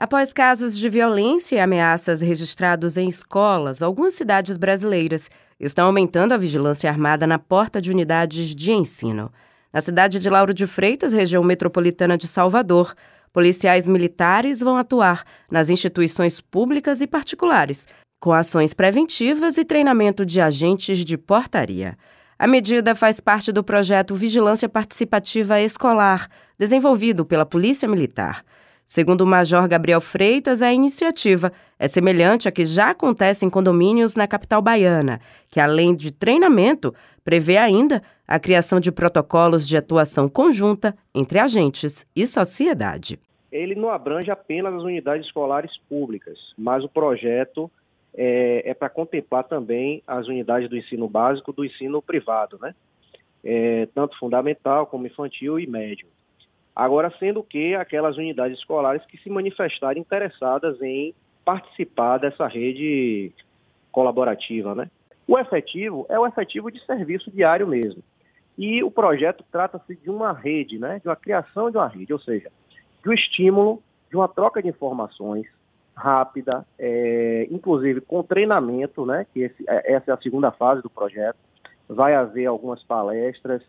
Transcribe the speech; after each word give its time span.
Após 0.00 0.32
casos 0.32 0.78
de 0.78 0.88
violência 0.88 1.56
e 1.56 1.58
ameaças 1.58 2.22
registrados 2.22 2.96
em 2.96 3.06
escolas, 3.06 3.82
algumas 3.82 4.14
cidades 4.14 4.56
brasileiras 4.56 5.28
estão 5.60 5.84
aumentando 5.84 6.32
a 6.32 6.38
vigilância 6.38 6.88
armada 6.88 7.26
na 7.26 7.38
porta 7.38 7.82
de 7.82 7.90
unidades 7.90 8.54
de 8.54 8.72
ensino. 8.72 9.30
Na 9.70 9.82
cidade 9.82 10.18
de 10.18 10.30
Lauro 10.30 10.54
de 10.54 10.66
Freitas, 10.66 11.12
região 11.12 11.44
metropolitana 11.44 12.16
de 12.16 12.26
Salvador, 12.26 12.94
policiais 13.30 13.86
militares 13.86 14.60
vão 14.60 14.78
atuar 14.78 15.22
nas 15.50 15.68
instituições 15.68 16.40
públicas 16.40 17.02
e 17.02 17.06
particulares, 17.06 17.86
com 18.18 18.32
ações 18.32 18.72
preventivas 18.72 19.58
e 19.58 19.66
treinamento 19.66 20.24
de 20.24 20.40
agentes 20.40 21.04
de 21.04 21.18
portaria. 21.18 21.94
A 22.38 22.46
medida 22.46 22.94
faz 22.94 23.20
parte 23.20 23.52
do 23.52 23.62
projeto 23.62 24.14
Vigilância 24.14 24.66
Participativa 24.66 25.60
Escolar, 25.60 26.26
desenvolvido 26.58 27.22
pela 27.22 27.44
Polícia 27.44 27.86
Militar. 27.86 28.42
Segundo 28.90 29.20
o 29.20 29.26
Major 29.26 29.68
Gabriel 29.68 30.00
Freitas, 30.00 30.62
a 30.62 30.72
iniciativa 30.72 31.52
é 31.78 31.86
semelhante 31.86 32.48
à 32.48 32.50
que 32.50 32.66
já 32.66 32.90
acontece 32.90 33.46
em 33.46 33.48
condomínios 33.48 34.16
na 34.16 34.26
capital 34.26 34.60
baiana, 34.60 35.20
que 35.48 35.60
além 35.60 35.94
de 35.94 36.12
treinamento, 36.12 36.92
prevê 37.22 37.56
ainda 37.56 38.02
a 38.26 38.40
criação 38.40 38.80
de 38.80 38.90
protocolos 38.90 39.64
de 39.64 39.76
atuação 39.76 40.28
conjunta 40.28 40.92
entre 41.14 41.38
agentes 41.38 42.04
e 42.16 42.26
sociedade. 42.26 43.16
Ele 43.52 43.76
não 43.76 43.90
abrange 43.90 44.28
apenas 44.28 44.74
as 44.74 44.82
unidades 44.82 45.24
escolares 45.24 45.70
públicas, 45.88 46.36
mas 46.58 46.82
o 46.82 46.88
projeto 46.88 47.70
é, 48.12 48.70
é 48.70 48.74
para 48.74 48.88
contemplar 48.88 49.44
também 49.44 50.02
as 50.04 50.26
unidades 50.26 50.68
do 50.68 50.76
ensino 50.76 51.08
básico 51.08 51.52
do 51.52 51.64
ensino 51.64 52.02
privado, 52.02 52.58
né? 52.60 52.74
É, 53.44 53.86
tanto 53.94 54.18
fundamental 54.18 54.84
como 54.88 55.06
infantil 55.06 55.60
e 55.60 55.66
médio. 55.68 56.08
Agora, 56.80 57.12
sendo 57.18 57.42
que 57.42 57.74
aquelas 57.74 58.16
unidades 58.16 58.58
escolares 58.58 59.04
que 59.04 59.18
se 59.18 59.28
manifestarem 59.28 60.00
interessadas 60.00 60.80
em 60.80 61.14
participar 61.44 62.16
dessa 62.16 62.46
rede 62.46 63.30
colaborativa, 63.92 64.74
né? 64.74 64.90
O 65.28 65.38
efetivo 65.38 66.06
é 66.08 66.18
o 66.18 66.26
efetivo 66.26 66.70
de 66.70 66.82
serviço 66.86 67.30
diário 67.30 67.66
mesmo. 67.66 68.02
E 68.56 68.82
o 68.82 68.90
projeto 68.90 69.44
trata-se 69.52 69.94
de 69.94 70.08
uma 70.08 70.32
rede, 70.32 70.78
né? 70.78 70.98
De 71.00 71.06
uma 71.06 71.16
criação 71.16 71.70
de 71.70 71.76
uma 71.76 71.86
rede, 71.86 72.14
ou 72.14 72.18
seja, 72.18 72.50
de 73.02 73.10
um 73.10 73.12
estímulo, 73.12 73.82
de 74.08 74.16
uma 74.16 74.26
troca 74.26 74.62
de 74.62 74.68
informações 74.70 75.46
rápida, 75.94 76.64
é, 76.78 77.46
inclusive 77.50 78.00
com 78.00 78.22
treinamento, 78.22 79.04
né? 79.04 79.26
Que 79.34 79.40
esse, 79.40 79.64
é, 79.68 79.92
essa 79.96 80.12
é 80.12 80.14
a 80.14 80.22
segunda 80.22 80.50
fase 80.50 80.80
do 80.80 80.88
projeto. 80.88 81.36
Vai 81.86 82.14
haver 82.14 82.46
algumas 82.46 82.82
palestras, 82.84 83.62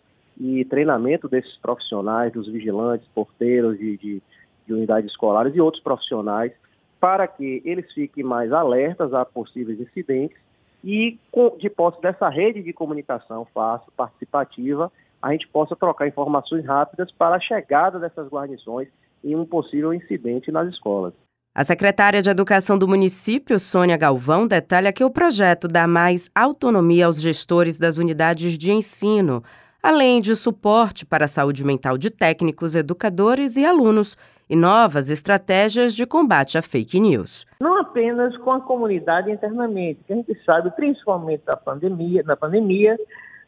e 0.44 0.66
treinamento 0.66 1.30
desses 1.30 1.56
profissionais, 1.58 2.34
dos 2.34 2.48
vigilantes, 2.48 3.08
porteiros 3.14 3.78
de, 3.78 3.96
de, 3.98 4.24
de 4.66 4.74
unidades 4.74 5.12
escolares 5.12 5.56
e 5.56 5.62
outros 5.62 5.84
profissionais, 5.84 6.52
para 7.00 7.28
que 7.28 7.62
eles 7.64 7.92
fiquem 7.94 8.24
mais 8.24 8.52
alertas 8.52 9.14
a 9.14 9.24
possíveis 9.24 9.80
incidentes 9.80 10.36
e, 10.84 11.20
com, 11.32 11.56
de 11.60 11.70
posse 11.70 12.02
dessa 12.02 12.28
rede 12.28 12.64
de 12.64 12.74
comunicação 12.74 13.46
fácil, 13.54 13.92
participativa, 13.96 14.92
a 15.22 15.32
gente 15.32 15.48
possa 15.48 15.76
trocar 15.76 16.08
informações 16.08 16.66
rápidas 16.66 17.12
para 17.12 17.36
a 17.36 17.40
chegada 17.40 18.00
dessas 18.00 18.28
guarnições 18.28 18.88
em 19.24 19.36
um 19.36 19.46
possível 19.46 19.94
incidente 19.94 20.52
nas 20.52 20.68
escolas. 20.70 21.14
A 21.54 21.64
secretária 21.64 22.22
de 22.22 22.30
Educação 22.32 22.80
do 22.80 22.88
município, 22.88 23.60
Sônia 23.60 23.98
Galvão, 23.98 24.48
detalha 24.48 24.92
que 24.92 25.04
o 25.04 25.12
projeto 25.12 25.68
dá 25.68 25.86
mais 25.86 26.32
autonomia 26.34 27.06
aos 27.06 27.22
gestores 27.22 27.78
das 27.78 27.98
unidades 27.98 28.58
de 28.58 28.72
ensino 28.72 29.44
além 29.82 30.22
de 30.22 30.36
suporte 30.36 31.06
para 31.06 31.26
a 31.26 31.28
saúde 31.28 31.66
mental 31.66 31.98
de 31.98 32.10
técnicos, 32.10 32.76
educadores 32.76 33.58
e 33.58 33.66
alunos 33.66 34.18
e 34.50 34.56
novas 34.56 35.10
estratégias 35.10 35.96
de 35.96 36.06
combate 36.06 36.58
à 36.58 36.62
fake 36.62 37.00
news. 37.00 37.46
Não 37.60 37.80
apenas 37.80 38.36
com 38.38 38.52
a 38.52 38.60
comunidade 38.60 39.32
internamente, 39.32 40.02
que 40.06 40.14
a 40.14 40.16
gente 40.18 40.44
sabe, 40.44 40.70
principalmente 40.72 41.46
da 41.46 41.56
pandemia, 41.56 42.22
na 42.24 42.36
pandemia, 42.36 42.98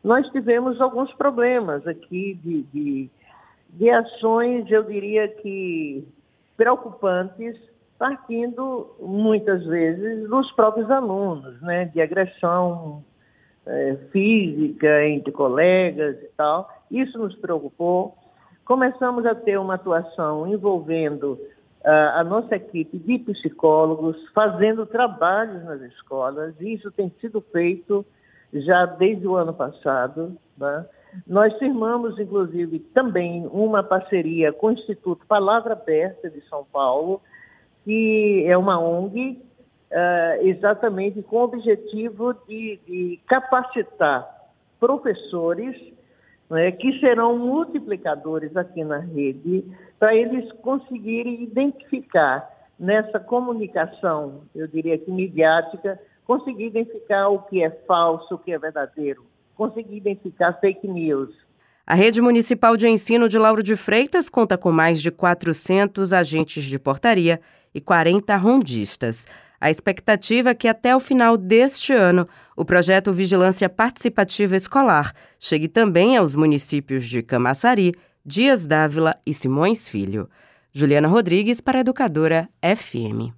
nós 0.04 0.28
tivemos 0.30 0.80
alguns 0.82 1.14
problemas 1.14 1.86
aqui 1.88 2.39
de, 2.43 2.64
de, 2.64 3.10
de 3.70 3.89
ações, 3.89 4.70
eu 4.72 4.83
diria 4.83 5.27
que 5.27 6.08
preocupantes, 6.55 7.58
partindo 7.98 8.95
muitas 8.99 9.66
vezes 9.66 10.27
dos 10.30 10.52
próprios 10.54 10.89
alunos, 10.89 11.61
né, 11.61 11.86
de 11.86 12.02
agressão 12.02 13.04
é, 13.65 13.95
física 14.11 15.07
entre 15.07 15.31
colegas 15.31 16.17
e 16.21 16.29
tal. 16.35 16.69
Isso 16.91 17.17
nos 17.17 17.35
preocupou. 17.35 18.15
Começamos 18.65 19.25
a 19.25 19.35
ter 19.35 19.59
uma 19.59 19.75
atuação 19.75 20.47
envolvendo 20.47 21.33
uh, 21.83 22.15
a 22.15 22.23
nossa 22.23 22.55
equipe 22.55 22.97
de 22.97 23.19
psicólogos, 23.19 24.15
fazendo 24.33 24.85
trabalhos 24.85 25.63
nas 25.65 25.81
escolas, 25.81 26.55
e 26.61 26.73
isso 26.73 26.91
tem 26.91 27.11
sido 27.19 27.41
feito 27.41 28.05
já 28.53 28.85
desde 28.85 29.27
o 29.27 29.35
ano 29.35 29.53
passado. 29.53 30.37
Né? 30.57 30.85
Nós 31.27 31.53
firmamos, 31.57 32.17
inclusive, 32.17 32.80
também 32.93 33.45
uma 33.47 33.83
parceria 33.83 34.53
com 34.53 34.67
o 34.67 34.71
Instituto 34.71 35.25
Palavra 35.27 35.73
Aberta 35.73 36.30
de 36.30 36.41
São 36.47 36.65
Paulo, 36.71 37.21
que 37.83 38.45
é 38.47 38.57
uma 38.57 38.80
ONG 38.80 39.41
uh, 39.93 40.48
exatamente 40.48 41.21
com 41.21 41.37
o 41.37 41.43
objetivo 41.43 42.33
de, 42.48 42.80
de 42.86 43.20
capacitar 43.27 44.27
professores 44.80 45.76
né, 46.49 46.71
que 46.71 46.99
serão 46.99 47.37
multiplicadores 47.37 48.55
aqui 48.58 48.83
na 48.83 48.99
rede, 48.99 49.64
para 49.98 50.15
eles 50.15 50.52
conseguirem 50.61 51.43
identificar 51.43 52.49
nessa 52.77 53.20
comunicação, 53.20 54.42
eu 54.54 54.67
diria 54.67 54.98
que 54.98 55.09
midiática, 55.09 55.99
conseguir 56.25 56.67
identificar 56.67 57.30
o 57.30 57.39
que 57.43 57.64
é 57.64 57.70
falso, 57.87 58.36
o 58.36 58.37
que 58.37 58.52
é 58.52 58.60
verdadeiro, 58.60 59.25
conseguir 59.55 59.98
identificar 59.98 60.54
fake 60.54 60.87
news. 60.87 61.33
A 61.86 61.95
Rede 61.95 62.21
Municipal 62.21 62.77
de 62.77 62.87
Ensino 62.87 63.27
de 63.27 63.37
Lauro 63.37 63.61
de 63.61 63.75
Freitas 63.75 64.30
conta 64.30 64.58
com 64.58 64.71
mais 64.71 65.02
de 65.02 65.11
400 65.11 66.14
agentes 66.14 66.64
de 66.64 66.80
portaria 66.80 67.42
e 67.73 67.81
40 67.81 68.36
rondistas. 68.37 69.27
A 69.63 69.69
expectativa 69.69 70.49
é 70.49 70.53
que 70.53 70.67
até 70.67 70.93
o 70.93 70.99
final 70.99 71.37
deste 71.37 71.93
ano 71.93 72.27
o 72.53 72.65
projeto 72.65 73.13
Vigilância 73.13 73.69
Participativa 73.69 74.57
Escolar 74.57 75.13
chegue 75.39 75.69
também 75.69 76.17
aos 76.17 76.35
municípios 76.35 77.07
de 77.07 77.23
Camaçari, 77.23 77.93
Dias 78.25 78.65
Dávila 78.65 79.15
e 79.25 79.33
Simões 79.33 79.87
Filho. 79.87 80.29
Juliana 80.73 81.07
Rodrigues 81.07 81.61
para 81.61 81.79
Educadora 81.79 82.49
FM. 82.61 83.31